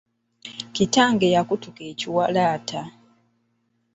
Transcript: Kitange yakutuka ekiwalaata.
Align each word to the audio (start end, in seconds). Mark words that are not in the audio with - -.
Kitange 0.75 1.27
yakutuka 1.35 1.81
ekiwalaata. 1.91 2.81